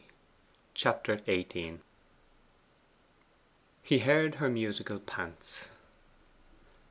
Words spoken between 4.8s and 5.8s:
pants.